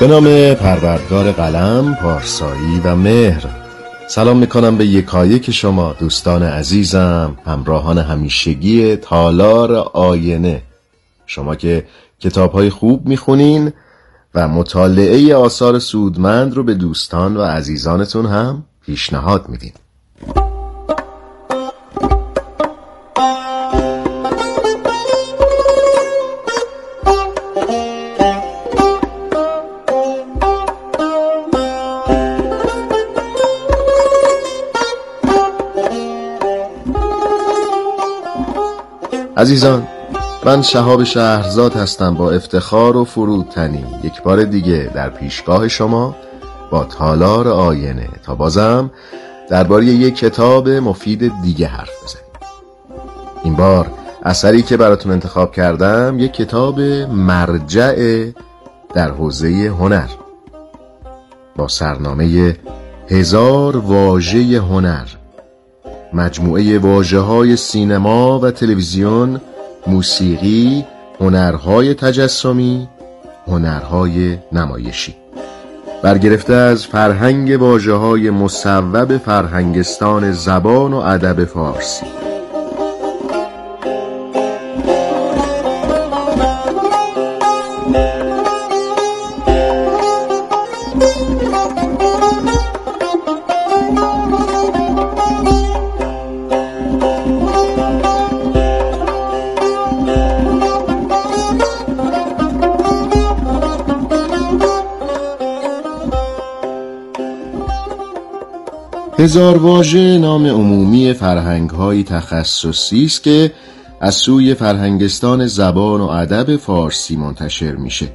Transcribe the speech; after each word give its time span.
به 0.00 0.06
نام 0.06 0.54
پروردگار 0.54 1.32
قلم، 1.32 1.94
پارسایی 1.94 2.80
و 2.84 2.96
مهر. 2.96 3.46
سلام 4.08 4.38
می‌کنم 4.38 4.76
به 4.76 4.86
یکایک 4.86 5.50
شما 5.50 5.92
دوستان 5.98 6.42
عزیزم 6.42 7.38
همراهان 7.46 7.98
همیشگی 7.98 8.96
تالار 8.96 9.74
آینه. 9.92 10.62
شما 11.26 11.54
که 11.54 11.86
کتاب 12.20 12.52
های 12.52 12.70
خوب 12.70 13.06
می‌خونین 13.08 13.72
و 14.34 14.48
مطالعه 14.48 15.34
آثار 15.34 15.78
سودمند 15.78 16.54
رو 16.54 16.62
به 16.62 16.74
دوستان 16.74 17.36
و 17.36 17.42
عزیزانتون 17.42 18.26
هم 18.26 18.64
پیشنهاد 18.86 19.48
میدین. 19.48 19.72
عزیزان 39.40 39.88
من 40.44 40.62
شهاب 40.62 41.04
شهرزاد 41.04 41.76
هستم 41.76 42.14
با 42.14 42.30
افتخار 42.30 42.96
و 42.96 43.04
فروتنی. 43.04 43.84
یک 44.04 44.22
بار 44.22 44.44
دیگه 44.44 44.90
در 44.94 45.10
پیشگاه 45.10 45.68
شما 45.68 46.16
با 46.70 46.84
تالار 46.84 47.48
آینه. 47.48 48.08
تا 48.22 48.34
بازم 48.34 48.90
درباره 49.48 49.84
یک 49.84 50.16
کتاب 50.16 50.68
مفید 50.68 51.32
دیگه 51.42 51.66
حرف 51.66 52.04
بزنیم. 52.04 52.24
این 53.44 53.54
بار 53.54 53.90
اثری 54.22 54.62
که 54.62 54.76
براتون 54.76 55.12
انتخاب 55.12 55.52
کردم 55.52 56.18
یک 56.18 56.32
کتاب 56.32 56.80
مرجع 57.10 58.24
در 58.94 59.10
حوزه 59.10 59.74
هنر. 59.78 60.08
با 61.56 61.68
سرنامه 61.68 62.56
هزار 63.08 63.76
واژه 63.76 64.60
هنر. 64.60 65.06
مجموعه 66.12 66.78
واجه 66.78 67.18
های 67.18 67.56
سینما 67.56 68.38
و 68.38 68.50
تلویزیون 68.50 69.40
موسیقی 69.86 70.84
هنرهای 71.20 71.94
تجسمی 71.94 72.88
هنرهای 73.46 74.38
نمایشی. 74.52 75.14
برگرفته 76.02 76.54
از 76.54 76.86
فرهنگ 76.86 77.60
واجه 77.60 77.92
های 77.92 78.30
مصوب 78.30 79.16
فرهنگستان 79.16 80.32
زبان 80.32 80.92
و 80.92 80.96
ادب 80.96 81.44
فارسی. 81.44 82.19
هزار 109.20 109.58
واژه 109.58 110.18
نام 110.18 110.46
عمومی 110.46 111.12
فرهنگ 111.12 111.70
های 111.70 112.04
تخصصی 112.04 113.04
است 113.04 113.22
که 113.22 113.52
از 114.00 114.14
سوی 114.14 114.54
فرهنگستان 114.54 115.46
زبان 115.46 116.00
و 116.00 116.04
ادب 116.04 116.56
فارسی 116.56 117.16
منتشر 117.16 117.74
میشه. 117.74 118.08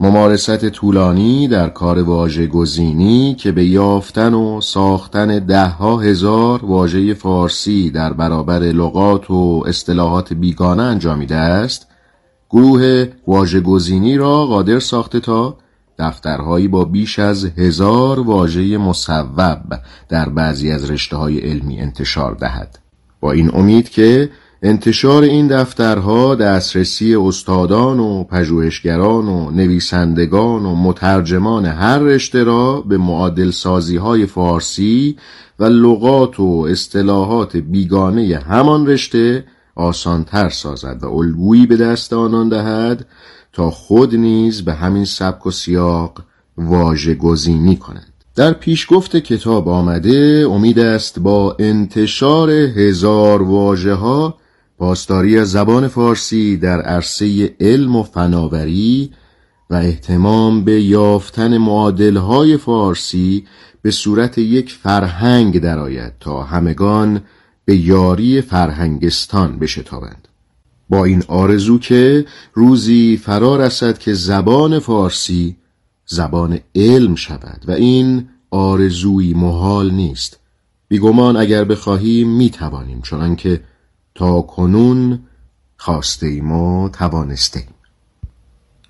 ممارست 0.00 0.68
طولانی 0.68 1.48
در 1.48 1.68
کار 1.68 2.02
واژه 2.02 2.46
گزینی 2.46 3.34
که 3.34 3.52
به 3.52 3.64
یافتن 3.64 4.34
و 4.34 4.60
ساختن 4.60 5.38
ده 5.38 5.68
ها 5.68 5.96
هزار 5.96 6.64
واژه 6.64 7.14
فارسی 7.14 7.90
در 7.90 8.12
برابر 8.12 8.58
لغات 8.58 9.30
و 9.30 9.64
اصطلاحات 9.66 10.32
بیگانه 10.32 10.82
انجامیده 10.82 11.36
است 11.36 11.86
گروه 12.50 13.06
واژه 13.26 13.60
گزینی 13.60 14.16
را 14.16 14.46
قادر 14.46 14.78
ساخته 14.78 15.20
تا 15.20 15.56
دفترهایی 15.98 16.68
با 16.68 16.84
بیش 16.84 17.18
از 17.18 17.44
هزار 17.44 18.20
واژه 18.20 18.78
مصوب 18.78 19.80
در 20.08 20.28
بعضی 20.28 20.70
از 20.70 20.90
رشته 20.90 21.16
های 21.16 21.38
علمی 21.38 21.78
انتشار 21.78 22.34
دهد. 22.34 22.78
با 23.20 23.32
این 23.32 23.50
امید 23.54 23.88
که 23.88 24.30
انتشار 24.62 25.22
این 25.22 25.46
دفترها 25.46 26.34
دسترسی 26.34 27.16
استادان 27.16 28.00
و 28.00 28.24
پژوهشگران 28.24 29.28
و 29.28 29.50
نویسندگان 29.50 30.66
و 30.66 30.74
مترجمان 30.74 31.66
هر 31.66 31.98
رشته 31.98 32.44
را 32.44 32.80
به 32.80 32.98
معادل 32.98 33.50
سازی 33.50 33.96
های 33.96 34.26
فارسی 34.26 35.16
و 35.58 35.64
لغات 35.64 36.40
و 36.40 36.66
اصطلاحات 36.70 37.56
بیگانه 37.56 38.44
همان 38.48 38.86
رشته 38.86 39.44
آسانتر 39.74 40.48
سازد 40.48 41.04
و 41.04 41.06
الگویی 41.06 41.66
به 41.66 41.76
دست 41.76 42.12
آنان 42.12 42.48
دهد 42.48 43.06
تا 43.56 43.70
خود 43.70 44.14
نیز 44.14 44.62
به 44.62 44.74
همین 44.74 45.04
سبک 45.04 45.46
و 45.46 45.50
سیاق 45.50 46.22
واژه 46.56 47.14
گزینی 47.14 47.76
کنند 47.76 48.12
در 48.34 48.52
پیشگفت 48.52 49.16
کتاب 49.16 49.68
آمده 49.68 50.46
امید 50.50 50.78
است 50.78 51.18
با 51.18 51.56
انتشار 51.58 52.50
هزار 52.50 53.42
واژه 53.42 53.94
ها 53.94 54.38
پاسداری 54.78 55.44
زبان 55.44 55.88
فارسی 55.88 56.56
در 56.56 56.82
عرصه 56.82 57.54
علم 57.60 57.96
و 57.96 58.02
فناوری 58.02 59.10
و 59.70 59.74
احتمام 59.74 60.64
به 60.64 60.82
یافتن 60.82 61.58
معادلهای 61.58 62.56
فارسی 62.56 63.46
به 63.82 63.90
صورت 63.90 64.38
یک 64.38 64.72
فرهنگ 64.72 65.60
درآید 65.60 66.12
تا 66.20 66.42
همگان 66.42 67.20
به 67.64 67.76
یاری 67.76 68.40
فرهنگستان 68.40 69.58
بشتابند. 69.58 70.25
با 70.88 71.04
این 71.04 71.22
آرزو 71.28 71.78
که 71.78 72.26
روزی 72.54 73.16
فرا 73.16 73.56
رسد 73.56 73.98
که 73.98 74.14
زبان 74.14 74.78
فارسی 74.78 75.56
زبان 76.06 76.58
علم 76.74 77.14
شود 77.14 77.64
و 77.68 77.70
این 77.70 78.28
آرزوی 78.50 79.34
محال 79.34 79.90
نیست. 79.90 80.38
بیگمان 80.88 81.36
اگر 81.36 81.64
بخواهیم 81.64 82.36
می‌توانیم 82.36 83.00
چنانکه 83.02 83.60
تا 84.14 84.40
کنون 84.40 85.18
خواسته 85.76 86.40
توانسته 86.92 87.60
ایم 87.60 87.75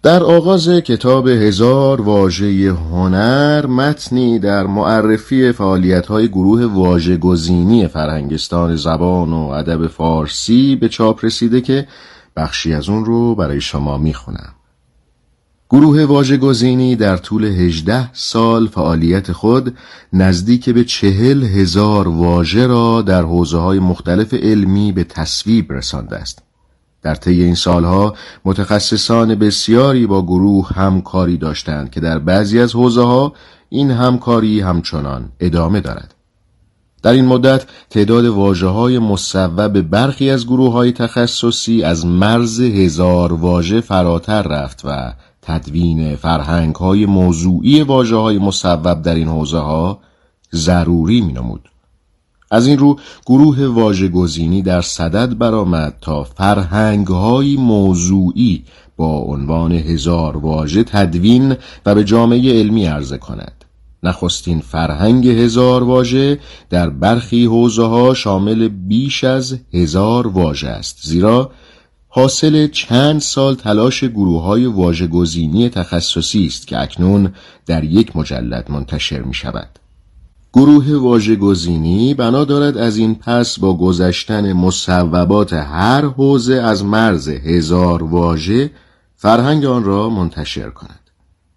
در 0.06 0.22
آغاز 0.22 0.68
کتاب 0.68 1.28
هزار 1.28 2.00
واژه 2.00 2.72
هنر 2.72 3.66
متنی 3.66 4.38
در 4.38 4.66
معرفی 4.66 5.52
فعالیت‌های 5.52 6.28
گروه 6.28 6.64
واژه‌گزینی 6.64 7.88
فرهنگستان 7.88 8.76
زبان 8.76 9.32
و 9.32 9.36
ادب 9.36 9.86
فارسی 9.86 10.76
به 10.76 10.88
چاپ 10.88 11.24
رسیده 11.24 11.60
که 11.60 11.88
بخشی 12.36 12.74
از 12.74 12.88
اون 12.88 13.04
رو 13.04 13.34
برای 13.34 13.60
شما 13.60 13.98
می‌خونم. 13.98 14.54
گروه 15.70 16.04
واژه‌گزینی 16.04 16.96
در 16.96 17.16
طول 17.16 17.44
18 17.44 18.12
سال 18.12 18.66
فعالیت 18.66 19.32
خود 19.32 19.76
نزدیک 20.12 20.70
به 20.70 20.84
چهل 20.84 21.42
هزار 21.42 22.08
واژه 22.08 22.66
را 22.66 23.02
در 23.02 23.22
حوزه 23.22 23.58
های 23.58 23.78
مختلف 23.78 24.34
علمی 24.34 24.92
به 24.92 25.04
تصویب 25.04 25.72
رسانده 25.72 26.16
است. 26.16 26.42
در 27.06 27.14
طی 27.14 27.42
این 27.42 27.54
سالها 27.54 28.14
متخصصان 28.44 29.34
بسیاری 29.34 30.06
با 30.06 30.22
گروه 30.22 30.68
همکاری 30.74 31.36
داشتند 31.36 31.90
که 31.90 32.00
در 32.00 32.18
بعضی 32.18 32.60
از 32.60 32.74
حوزه 32.74 33.02
ها 33.02 33.32
این 33.68 33.90
همکاری 33.90 34.60
همچنان 34.60 35.28
ادامه 35.40 35.80
دارد. 35.80 36.14
در 37.02 37.12
این 37.12 37.24
مدت 37.24 37.66
تعداد 37.90 38.24
واجه 38.24 38.66
های 38.66 38.98
مصوب 38.98 39.80
برخی 39.80 40.30
از 40.30 40.46
گروه 40.46 40.72
های 40.72 40.92
تخصصی 40.92 41.82
از 41.82 42.06
مرز 42.06 42.60
هزار 42.60 43.32
واژه 43.32 43.80
فراتر 43.80 44.42
رفت 44.42 44.80
و 44.84 45.12
تدوین 45.42 46.16
فرهنگ 46.16 46.74
های 46.74 47.06
موضوعی 47.06 47.82
واجه 47.82 48.16
های 48.16 48.38
مصوب 48.38 49.02
در 49.02 49.14
این 49.14 49.28
حوزه 49.28 49.58
ها 49.58 50.00
ضروری 50.54 51.20
می 51.20 51.32
نمود. 51.32 51.68
از 52.50 52.66
این 52.66 52.78
رو 52.78 52.98
گروه 53.26 53.66
واژگزینی 53.66 54.62
در 54.62 54.80
صدد 54.80 55.38
برآمد 55.38 55.94
تا 56.00 56.24
فرهنگهایی 56.24 57.56
موضوعی 57.56 58.64
با 58.96 59.18
عنوان 59.18 59.72
هزار 59.72 60.36
واژه 60.36 60.84
تدوین 60.84 61.56
و 61.86 61.94
به 61.94 62.04
جامعه 62.04 62.58
علمی 62.58 62.86
عرضه 62.86 63.18
کند 63.18 63.64
نخستین 64.02 64.60
فرهنگ 64.60 65.28
هزار 65.28 65.82
واژه 65.82 66.38
در 66.70 66.90
برخی 66.90 67.46
حوزه 67.46 67.86
ها 67.86 68.14
شامل 68.14 68.68
بیش 68.68 69.24
از 69.24 69.58
هزار 69.74 70.26
واژه 70.26 70.68
است 70.68 70.98
زیرا 71.02 71.50
حاصل 72.08 72.68
چند 72.68 73.20
سال 73.20 73.54
تلاش 73.54 74.04
گروه 74.04 74.42
های 74.42 74.66
واژگزینی 74.66 75.68
تخصصی 75.68 76.46
است 76.46 76.66
که 76.66 76.80
اکنون 76.82 77.32
در 77.66 77.84
یک 77.84 78.16
مجلد 78.16 78.70
منتشر 78.70 79.22
می 79.22 79.34
شود. 79.34 79.68
گروه 80.56 80.94
واژگزینی 80.94 82.14
بنا 82.14 82.44
دارد 82.44 82.76
از 82.76 82.96
این 82.96 83.14
پس 83.14 83.58
با 83.58 83.76
گذشتن 83.76 84.52
مصوبات 84.52 85.52
هر 85.52 86.04
حوزه 86.04 86.54
از 86.54 86.84
مرز 86.84 87.28
هزار 87.28 88.02
واژه 88.02 88.70
فرهنگ 89.16 89.64
آن 89.64 89.84
را 89.84 90.08
منتشر 90.08 90.70
کند. 90.70 91.00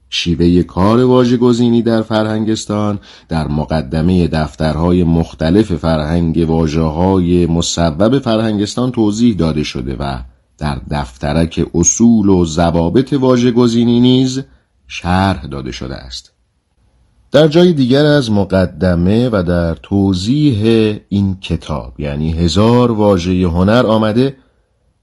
شیوه 0.10 0.64
کار 0.64 1.04
واژگزینی 1.04 1.82
در 1.82 2.02
فرهنگستان 2.02 3.00
در 3.30 3.48
مقدمه 3.48 4.28
دفترهای 4.28 5.04
مختلف 5.04 5.76
فرهنگ 5.76 6.50
واجه 6.50 6.82
های 6.82 7.46
مصوب 7.46 8.20
فرهنگستان 8.20 8.92
توضیح 8.92 9.36
داده 9.36 9.64
شده 9.64 9.96
و 10.00 10.20
در 10.58 10.82
دفترک 10.92 11.66
اصول 11.74 12.30
و 12.30 12.46
ضوابط 12.46 13.14
واژگزینی 13.14 14.00
نیز 14.00 14.44
شرح 14.88 15.46
داده 15.46 15.72
شده 15.72 15.96
است 15.96 16.39
در 17.32 17.48
جای 17.48 17.74
دیگر 17.74 18.06
از 18.06 18.32
مقدمه 18.32 19.30
و 19.32 19.44
در 19.44 19.76
توضیح 19.76 20.64
این 21.10 21.40
کتاب 21.40 22.00
یعنی 22.00 22.32
هزار 22.32 22.92
واژه 22.92 23.48
هنر 23.48 23.86
آمده. 23.86 24.36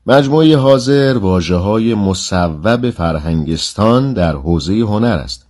مجموعه 0.07 0.57
حاضر 0.57 1.19
واجه 1.19 1.57
های 1.57 1.95
مصوب 1.95 2.91
فرهنگستان 2.91 4.13
در 4.13 4.37
حوزه 4.37 4.73
هنر 4.73 5.07
است. 5.07 5.47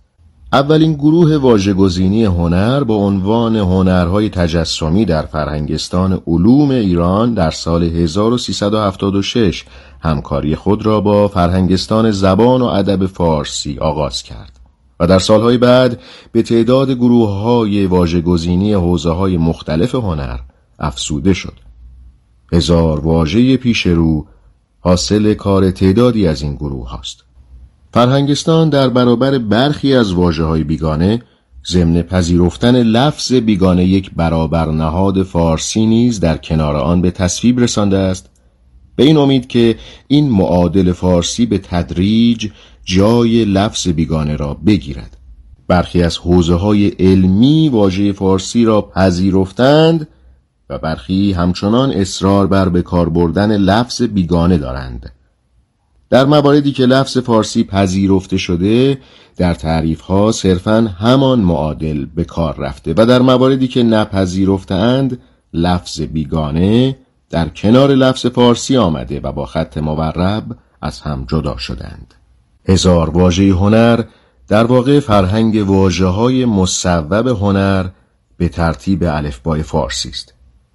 اولین 0.53 0.93
گروه 0.93 1.37
واژگزینی 1.37 2.23
هنر 2.23 2.83
با 2.83 2.95
عنوان 2.95 3.55
هنرهای 3.55 4.29
تجسمی 4.29 5.05
در 5.05 5.21
فرهنگستان 5.21 6.21
علوم 6.27 6.69
ایران 6.69 7.33
در 7.33 7.51
سال 7.51 7.83
1376 7.83 9.65
همکاری 9.99 10.55
خود 10.55 10.85
را 10.85 11.01
با 11.01 11.27
فرهنگستان 11.27 12.11
زبان 12.11 12.61
و 12.61 12.65
ادب 12.65 13.05
فارسی 13.05 13.77
آغاز 13.79 14.23
کرد. 14.23 14.66
و 14.99 15.07
در 15.07 15.19
سالهای 15.19 15.57
بعد 15.57 15.99
به 16.31 16.41
تعداد 16.41 16.91
گروه 16.91 17.29
های 17.29 17.85
واژگزینی 17.85 18.73
حوزه 18.73 19.11
های 19.11 19.37
مختلف 19.37 19.95
هنر 19.95 20.39
افسوده 20.79 21.33
شد. 21.33 21.53
هزار 22.53 22.99
واژه 22.99 23.57
پیش 23.57 23.85
رو 23.85 24.27
حاصل 24.79 25.33
کار 25.33 25.71
تعدادی 25.71 26.27
از 26.27 26.41
این 26.41 26.55
گروه 26.55 26.89
هاست. 26.89 27.23
فرهنگستان 27.93 28.69
در 28.69 28.89
برابر 28.89 29.37
برخی 29.37 29.95
از 29.95 30.13
واجه 30.13 30.43
های 30.43 30.63
بیگانه 30.63 31.21
ضمن 31.67 32.01
پذیرفتن 32.01 32.75
لفظ 32.75 33.33
بیگانه 33.33 33.85
یک 33.85 34.11
برابر 34.15 34.65
نهاد 34.65 35.23
فارسی 35.23 35.85
نیز 35.85 36.19
در 36.19 36.37
کنار 36.37 36.75
آن 36.75 37.01
به 37.01 37.11
تصویب 37.11 37.59
رسانده 37.59 37.97
است 37.97 38.29
به 38.97 39.03
این 39.03 39.17
امید 39.17 39.47
که 39.47 39.75
این 40.07 40.29
معادل 40.29 40.91
فارسی 40.91 41.45
به 41.45 41.57
تدریج 41.57 42.49
جای 42.85 43.45
لفظ 43.45 43.87
بیگانه 43.87 44.35
را 44.35 44.53
بگیرد. 44.53 45.17
برخی 45.67 46.03
از 46.03 46.17
حوزه 46.17 46.55
های 46.55 46.87
علمی 46.87 47.69
واژه 47.69 48.11
فارسی 48.11 48.65
را 48.65 48.81
پذیرفتند 48.81 50.07
و 50.69 50.77
برخی 50.77 51.31
همچنان 51.33 51.91
اصرار 51.91 52.47
بر 52.47 52.69
به 52.69 52.81
کار 52.81 53.09
بردن 53.09 53.57
لفظ 53.57 54.01
بیگانه 54.01 54.57
دارند. 54.57 55.11
در 56.09 56.25
مواردی 56.25 56.71
که 56.71 56.85
لفظ 56.85 57.17
فارسی 57.17 57.63
پذیرفته 57.63 58.37
شده 58.37 58.97
در 59.37 59.53
تعریف 59.53 60.01
ها 60.01 60.31
صرفا 60.31 60.95
همان 60.99 61.39
معادل 61.39 62.05
به 62.05 62.23
کار 62.23 62.55
رفته 62.57 62.93
و 62.97 63.05
در 63.05 63.21
مواردی 63.21 63.67
که 63.67 63.83
نپذیرفتند 63.83 65.19
لفظ 65.53 66.01
بیگانه 66.01 66.95
در 67.29 67.49
کنار 67.49 67.89
لفظ 67.89 68.25
فارسی 68.25 68.77
آمده 68.77 69.19
و 69.19 69.31
با 69.31 69.45
خط 69.45 69.77
مورب 69.77 70.43
از 70.81 70.99
هم 70.99 71.25
جدا 71.29 71.57
شدند. 71.57 72.13
هزار 72.65 73.09
واژه 73.09 73.53
هنر 73.53 74.03
در 74.47 74.63
واقع 74.63 74.99
فرهنگ 74.99 75.69
واجه 75.69 76.05
های 76.05 76.45
مصوب 76.45 77.27
هنر 77.27 77.85
به 78.37 78.49
ترتیب 78.49 79.03
الفبای 79.03 79.63
فارسی 79.63 80.09
است. 80.09 80.33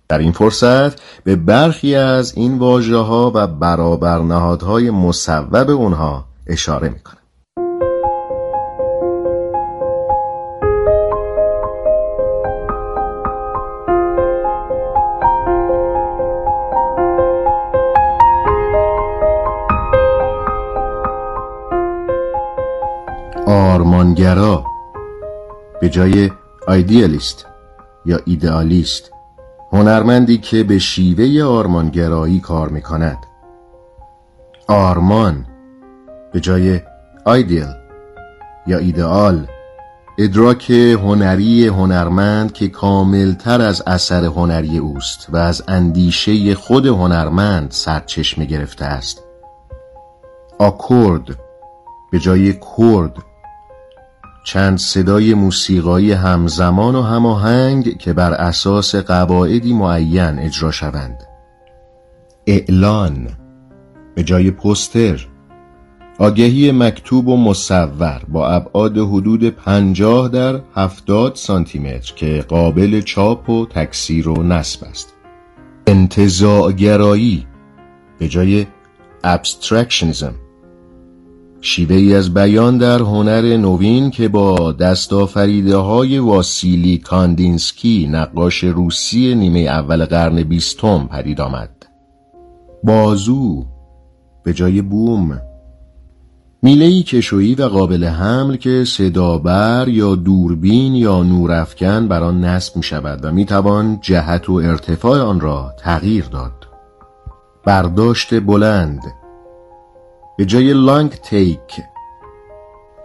در 0.08 0.18
این 0.18 0.32
فرصت 0.32 1.22
به 1.24 1.36
برخی 1.36 1.94
از 1.94 2.34
این 2.36 2.58
واژه 2.58 2.96
ها 2.96 3.32
و 3.34 3.46
برابرنهادهای 3.46 4.90
مصوب 4.90 5.70
اونها 5.70 6.24
اشاره 6.46 6.88
می‌کنم. 6.88 7.21
آرمانگرا 24.02 24.64
به 25.80 25.88
جای 25.88 26.30
ایدیالیست 26.68 27.46
یا 28.06 28.18
ایدئالیست 28.24 29.10
هنرمندی 29.72 30.38
که 30.38 30.64
به 30.64 30.78
شیوه 30.78 31.44
آرمانگرایی 31.44 32.40
کار 32.40 32.68
می 32.68 32.82
کند 32.82 33.18
آرمان 34.68 35.46
به 36.32 36.40
جای 36.40 36.80
آیدیل 37.24 37.66
یا 38.66 38.78
ایدئال 38.78 39.46
ادراک 40.18 40.70
هنری 40.70 41.66
هنرمند 41.66 42.52
که 42.52 42.68
کاملتر 42.68 43.60
از 43.60 43.82
اثر 43.86 44.24
هنری 44.24 44.78
اوست 44.78 45.26
و 45.32 45.36
از 45.36 45.62
اندیشه 45.68 46.54
خود 46.54 46.86
هنرمند 46.86 47.70
سرچشمه 47.70 48.44
گرفته 48.44 48.84
است. 48.84 49.22
آکورد 50.58 51.38
به 52.12 52.18
جای 52.18 52.52
کرد 52.52 53.31
چند 54.44 54.78
صدای 54.78 55.34
موسیقایی 55.34 56.12
همزمان 56.12 56.94
و 56.94 57.02
هماهنگ 57.02 57.98
که 57.98 58.12
بر 58.12 58.32
اساس 58.32 58.94
قواعدی 58.94 59.74
معین 59.74 60.38
اجرا 60.38 60.70
شوند. 60.70 61.22
اعلان. 62.46 63.28
به 64.14 64.24
جای 64.24 64.50
پوستر. 64.50 65.26
آگهی 66.18 66.72
مکتوب 66.72 67.28
و 67.28 67.36
مصور 67.36 68.22
با 68.28 68.48
ابعاد 68.48 68.98
حدود 68.98 69.44
پنجاه 69.44 70.28
در 70.28 70.60
هفتاد 70.74 71.34
سانتیمتر 71.34 72.12
که 72.16 72.44
قابل 72.48 73.00
چاپ 73.00 73.50
و 73.50 73.66
تکثیر 73.66 74.28
و 74.28 74.42
نصب 74.42 74.84
است. 74.84 75.14
انتزاعگرایی. 75.86 77.46
به 78.18 78.28
جای 78.28 78.66
abstractionism 79.24 80.34
شیوه 81.64 81.96
ای 81.96 82.14
از 82.14 82.34
بیان 82.34 82.78
در 82.78 82.98
هنر 82.98 83.56
نوین 83.56 84.10
که 84.10 84.28
با 84.28 84.72
دستافریده 84.72 85.76
های 85.76 86.18
واسیلی 86.18 86.98
کاندینسکی 86.98 88.08
نقاش 88.12 88.64
روسی 88.64 89.34
نیمه 89.34 89.60
اول 89.60 90.04
قرن 90.04 90.42
بیستم 90.42 91.08
پدید 91.12 91.40
آمد. 91.40 91.70
بازو 92.84 93.64
به 94.44 94.52
جای 94.52 94.82
boom. 94.82 95.40
میلهی 96.62 97.02
کشویی 97.02 97.54
و 97.54 97.62
قابل 97.62 98.04
حمل 98.04 98.56
که 98.56 98.84
صدابر 98.84 99.88
یا 99.88 100.14
دوربین 100.14 100.94
یا 100.94 101.22
نورافکن 101.22 102.08
بر 102.08 102.22
آن 102.22 102.44
نصب 102.44 102.76
می 102.76 102.82
شود 102.82 103.24
و 103.24 103.32
می 103.32 103.44
توان 103.44 103.98
جهت 104.00 104.50
و 104.50 104.52
ارتفاع 104.52 105.20
آن 105.20 105.40
را 105.40 105.72
تغییر 105.78 106.24
داد. 106.24 106.66
برداشت 107.64 108.40
بلند. 108.40 109.21
به 110.36 110.44
جای 110.44 110.72
لانگ 110.72 111.10
تیک 111.10 111.82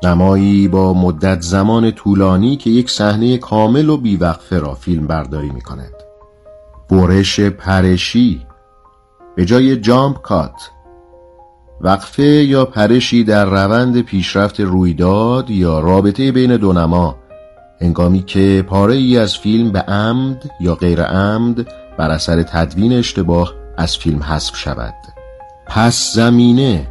نمایی 0.04 0.68
با 0.68 0.94
مدت 0.94 1.42
زمان 1.42 1.92
طولانی 1.92 2.56
که 2.56 2.70
یک 2.70 2.90
صحنه 2.90 3.38
کامل 3.38 3.90
و 3.90 3.98
بیوقفه 3.98 4.60
را 4.60 4.74
فیلم 4.74 5.08
برداری 5.08 5.50
می 5.50 5.62
کند 5.62 5.94
برش 6.90 7.40
پرشی 7.40 8.46
به 9.36 9.46
جای 9.46 9.78
جامپ 9.78 10.22
کات 10.22 10.72
وقفه 11.82 12.24
یا 12.24 12.66
پرشی 12.66 13.24
در 13.24 13.46
روند 13.46 14.02
پیشرفت 14.02 14.60
رویداد 14.60 15.50
یا 15.50 15.80
رابطه 15.80 16.32
بین 16.32 16.58
دو 16.58 16.74
نما 16.74 17.16
هنگامی 17.82 18.24
که 18.24 18.66
پاره 18.68 18.94
ای 18.96 19.18
از 19.18 19.38
فیلم 19.38 19.72
به 19.72 19.80
عمد 19.80 20.52
یا 20.60 20.76
غیر 20.76 21.04
عمد 21.04 21.68
بر 21.98 22.12
اثر 22.12 22.44
تدوین 22.44 22.94
اشتباه 22.94 23.54
از 23.78 23.98
فیلم 23.98 24.24
حذف 24.24 24.56
شود. 24.56 24.94
پس 25.68 26.14
زمینه 26.14 26.88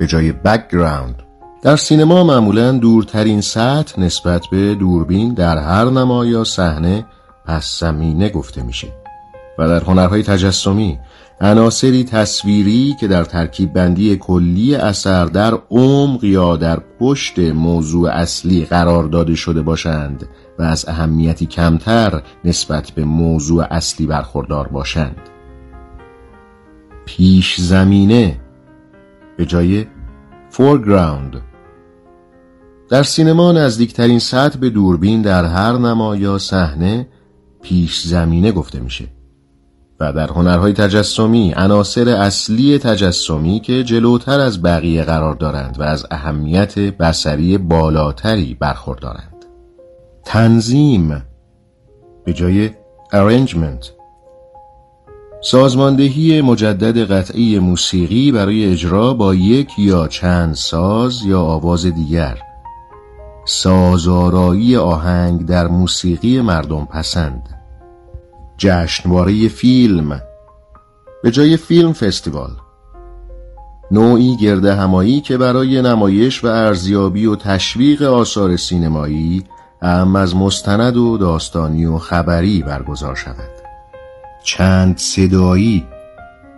به 0.00 0.06
جای 0.06 0.32
background 0.32 1.22
در 1.62 1.76
سینما 1.76 2.24
معمولا 2.24 2.72
دورترین 2.72 3.40
سطح 3.40 4.00
نسبت 4.00 4.46
به 4.46 4.74
دوربین 4.74 5.34
در 5.34 5.58
هر 5.58 5.84
نما 5.84 6.26
یا 6.26 6.44
صحنه 6.44 7.06
پس 7.46 7.80
زمینه 7.80 8.28
گفته 8.28 8.62
میشه. 8.62 8.88
و 9.58 9.68
در 9.68 9.84
هنرهای 9.84 10.22
تجسمی 10.22 10.98
عناصری 11.40 12.04
تصویری 12.04 12.96
که 13.00 13.08
در 13.08 13.24
ترکیب 13.24 13.72
بندی 13.72 14.16
کلی 14.16 14.74
اثر 14.74 15.24
در 15.24 15.58
عمق 15.70 16.24
یا 16.24 16.56
در 16.56 16.80
پشت 17.00 17.38
موضوع 17.38 18.10
اصلی 18.10 18.64
قرار 18.64 19.04
داده 19.04 19.34
شده 19.34 19.62
باشند 19.62 20.28
و 20.58 20.62
از 20.62 20.88
اهمیتی 20.88 21.46
کمتر 21.46 22.22
نسبت 22.44 22.90
به 22.90 23.04
موضوع 23.04 23.66
اصلی 23.70 24.06
برخوردار 24.06 24.68
باشند. 24.68 25.20
پیش 27.06 27.60
زمینه 27.60 28.40
به 29.40 29.46
جای 29.46 29.86
foreground. 30.52 31.36
در 32.88 33.02
سینما 33.02 33.52
نزدیکترین 33.52 34.18
سطح 34.18 34.58
به 34.58 34.70
دوربین 34.70 35.22
در 35.22 35.44
هر 35.44 35.72
نما 35.72 36.16
یا 36.16 36.38
صحنه 36.38 37.08
پیش 37.62 38.00
زمینه 38.00 38.52
گفته 38.52 38.80
میشه 38.80 39.04
و 40.00 40.12
در 40.12 40.30
هنرهای 40.30 40.72
تجسمی 40.72 41.52
عناصر 41.56 42.08
اصلی 42.08 42.78
تجسمی 42.78 43.60
که 43.60 43.84
جلوتر 43.84 44.40
از 44.40 44.62
بقیه 44.62 45.04
قرار 45.04 45.34
دارند 45.34 45.80
و 45.80 45.82
از 45.82 46.06
اهمیت 46.10 46.78
بسری 46.78 47.58
بالاتری 47.58 48.56
برخوردارند. 48.60 49.44
تنظیم 50.24 51.22
به 52.24 52.32
جای 52.32 52.70
arrangement. 53.12 53.99
سازماندهی 55.42 56.40
مجدد 56.40 57.12
قطعی 57.12 57.58
موسیقی 57.58 58.32
برای 58.32 58.64
اجرا 58.72 59.14
با 59.14 59.34
یک 59.34 59.78
یا 59.78 60.08
چند 60.08 60.54
ساز 60.54 61.24
یا 61.24 61.40
آواز 61.40 61.86
دیگر. 61.86 62.38
سازارایی 63.44 64.76
آهنگ 64.76 65.46
در 65.46 65.66
موسیقی 65.66 66.40
مردم 66.40 66.84
پسند. 66.84 67.42
جشنواره 68.58 69.48
فیلم. 69.48 70.20
به 71.22 71.30
جای 71.30 71.56
فیلم 71.56 71.92
فستیوال. 71.92 72.50
نوعی 73.90 74.36
گرده 74.36 74.74
همایی 74.74 75.20
که 75.20 75.38
برای 75.38 75.82
نمایش 75.82 76.44
و 76.44 76.46
ارزیابی 76.46 77.26
و 77.26 77.36
تشویق 77.36 78.02
آثار 78.02 78.56
سینمایی 78.56 79.44
هم 79.82 80.16
از 80.16 80.36
مستند 80.36 80.96
و 80.96 81.18
داستانی 81.18 81.86
و 81.86 81.98
خبری 81.98 82.62
برگزار 82.62 83.14
شود. 83.14 83.59
چند 84.42 84.98
صدایی 84.98 85.86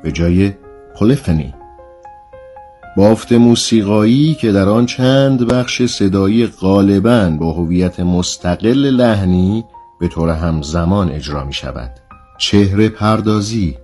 به 0.03 0.13
جای 0.13 0.53
پولیفنی. 0.99 1.55
بافت 2.97 3.33
موسیقایی 3.33 4.35
که 4.35 4.53
در 4.53 4.69
آن 4.69 4.87
چند 4.87 5.47
بخش 5.49 5.83
صدایی 5.83 6.47
غالباً 6.47 7.37
با 7.41 7.53
هویت 7.53 8.01
مستقل 8.01 8.91
لحنی 8.91 9.65
به 10.01 10.09
طور 10.09 10.31
همزمان 10.31 11.11
اجرا 11.11 11.45
می 11.45 11.53
شود. 11.53 11.91
چهره 12.39 12.89
پردازی 12.89 13.79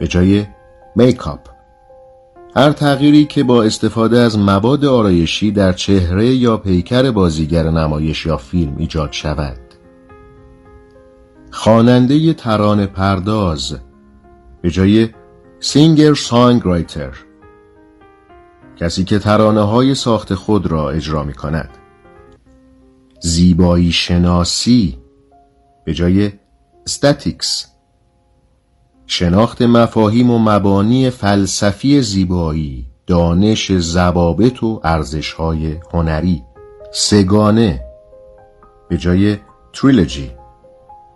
به 0.00 0.08
جای 0.08 0.46
میکاپ. 0.96 1.40
هر 2.56 2.72
تغییری 2.72 3.24
که 3.24 3.42
با 3.42 3.62
استفاده 3.62 4.18
از 4.18 4.38
مواد 4.38 4.84
آرایشی 4.84 5.50
در 5.50 5.72
چهره 5.72 6.26
یا 6.26 6.56
پیکر 6.56 7.10
بازیگر 7.10 7.70
نمایش 7.70 8.26
یا 8.26 8.36
فیلم 8.36 8.76
ایجاد 8.78 9.12
شود. 9.12 9.69
خواننده 11.50 12.34
ترانه 12.34 12.86
پرداز 12.86 13.78
به 14.62 14.70
جای 14.70 15.08
سینگر 15.60 16.14
سانگرایتر 16.14 17.16
کسی 18.76 19.04
که 19.04 19.18
ترانه 19.18 19.60
های 19.60 19.94
ساخت 19.94 20.34
خود 20.34 20.66
را 20.66 20.90
اجرا 20.90 21.22
می 21.22 21.34
کند 21.34 21.70
زیبایی 23.20 23.92
شناسی 23.92 24.98
به 25.84 25.94
جای 25.94 26.32
استاتیکس 26.86 27.66
شناخت 29.06 29.62
مفاهیم 29.62 30.30
و 30.30 30.38
مبانی 30.38 31.10
فلسفی 31.10 32.02
زیبایی 32.02 32.86
دانش 33.06 33.72
زبابت 33.72 34.62
و 34.62 34.80
ارزشهای 34.84 35.76
هنری 35.92 36.42
سگانه 36.92 37.80
به 38.88 38.98
جای 38.98 39.36
تریلوجی. 39.72 40.39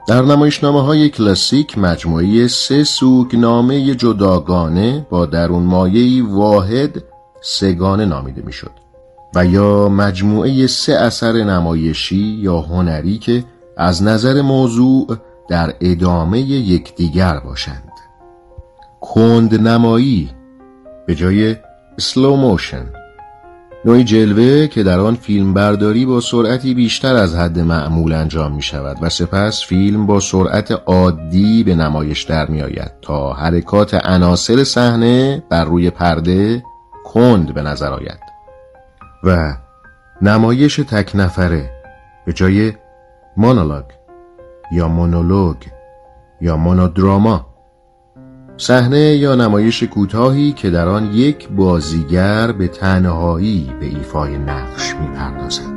در 0.07 0.23
نمایشنامه 0.23 0.83
های 0.83 1.09
کلاسیک 1.09 1.79
مجموعه 1.79 2.49
سه 2.49 2.85
سوگنامه 2.85 3.95
جداگانه 3.95 5.07
با 5.11 5.27
درون 5.27 5.63
مایهی 5.63 6.21
واحد 6.21 7.05
سگانه 7.41 8.05
نامیده 8.05 8.43
می‌شد 8.43 8.71
و 9.35 9.47
یا 9.47 9.89
مجموعه 9.89 10.67
سه 10.67 10.93
اثر 10.93 11.33
نمایشی 11.33 12.39
یا 12.41 12.61
هنری 12.61 13.19
که 13.19 13.45
از 13.77 14.03
نظر 14.03 14.43
موضوع 14.43 15.17
در 15.49 15.75
ادامه 15.81 16.41
یکدیگر 16.41 17.41
باشند. 17.41 17.93
کند 19.01 19.69
نمایی 19.69 20.31
به 21.07 21.15
جای 21.15 21.57
سلو 21.99 22.37
موشن 22.37 22.87
نوعی 23.87 24.05
جلوه 24.05 24.67
که 24.67 24.83
در 24.83 25.01
آن 25.01 25.15
فیلم 25.15 25.55
برداری 25.55 26.07
با 26.07 26.21
سرعتی 26.21 26.75
بیشتر 26.75 27.15
از 27.15 27.35
حد 27.35 27.59
معمول 27.59 28.13
انجام 28.13 28.53
می 28.53 28.63
شود 28.63 28.97
و 29.01 29.09
سپس 29.09 29.65
فیلم 29.65 30.07
با 30.07 30.21
سرعت 30.21 30.71
عادی 30.71 31.65
به 31.65 31.75
نمایش 31.75 32.23
در 32.23 32.47
می 32.47 32.63
آید 32.63 32.93
تا 33.03 33.33
حرکات 33.33 33.95
عناصر 33.95 34.65
صحنه 34.65 35.43
بر 35.49 35.65
روی 35.65 35.91
پرده 35.91 36.63
کند 37.05 37.55
به 37.55 37.63
نظر 37.63 37.93
آید. 37.93 38.21
و 39.25 39.57
نمایش 40.23 40.77
تک 40.77 41.13
نفره 41.15 41.71
به 42.27 42.33
جای 42.33 42.73
مونولوگ 43.37 43.85
یا 44.73 44.89
مونولوگ 44.89 45.57
یا 46.41 46.57
مونودراما 46.57 47.54
صحنه 48.57 49.17
یا 49.17 49.35
نمایش 49.35 49.83
کوتاهی 49.83 50.53
که 50.53 50.71
در 50.71 50.89
آن 50.89 51.13
یک 51.13 51.49
بازیگر 51.49 52.53
به 52.53 52.69
تنهایی 52.69 53.71
به 53.81 53.87
ایفای 53.87 54.39
نقش 54.39 54.95
می‌پردازد. 54.95 55.75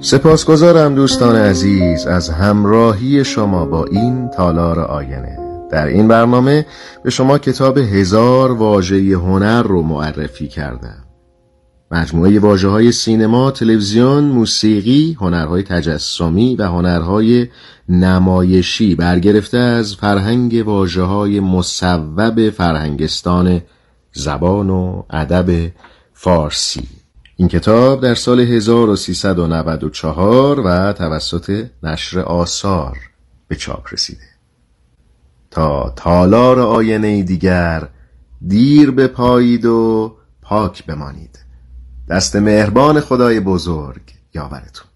سپاسگزارم 0.00 0.94
دوستان 0.94 1.36
عزیز 1.36 2.06
از 2.06 2.30
همراهی 2.30 3.24
شما 3.24 3.66
با 3.66 3.84
این 3.84 4.28
تالار 4.28 4.80
آینه. 4.80 5.39
در 5.70 5.86
این 5.86 6.08
برنامه 6.08 6.66
به 7.04 7.10
شما 7.10 7.38
کتاب 7.38 7.78
هزار 7.78 8.52
واژه 8.52 8.96
هنر 8.96 9.62
رو 9.62 9.82
معرفی 9.82 10.48
کردم. 10.48 11.04
مجموعه 11.90 12.38
واجه 12.38 12.68
های 12.68 12.92
سینما، 12.92 13.50
تلویزیون، 13.50 14.24
موسیقی، 14.24 15.16
هنرهای 15.20 15.62
تجسمی 15.62 16.56
و 16.56 16.66
هنرهای 16.66 17.48
نمایشی 17.88 18.94
برگرفته 18.94 19.58
از 19.58 19.94
فرهنگ 19.94 20.62
واجه 20.66 21.02
های 21.02 21.40
مصوب 21.40 22.50
فرهنگستان 22.50 23.62
زبان 24.12 24.70
و 24.70 25.02
ادب 25.10 25.70
فارسی. 26.12 26.88
این 27.36 27.48
کتاب 27.48 28.02
در 28.02 28.14
سال 28.14 28.40
1394 28.40 30.60
و 30.60 30.92
توسط 30.92 31.66
نشر 31.82 32.20
آثار 32.20 32.98
به 33.48 33.56
چاپ 33.56 33.92
رسیده. 33.92 34.29
تا 35.50 35.92
تالار 35.96 36.60
آینه 36.60 37.22
دیگر 37.22 37.88
دیر 38.46 38.90
بپایید 38.90 39.64
و 39.64 40.12
پاک 40.42 40.86
بمانید. 40.86 41.38
دست 42.08 42.36
مهربان 42.36 43.00
خدای 43.00 43.40
بزرگ 43.40 44.02
یاورتون. 44.34 44.86